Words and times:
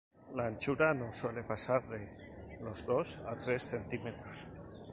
La 0.37 0.45
anchura 0.47 0.95
no 0.95 1.13
suele 1.13 1.43
pasar 1.43 1.87
de 1.87 2.09
los 2.59 2.87
dos 2.87 3.19
a 3.27 3.35
tres 3.35 3.61
centímetros. 3.69 4.47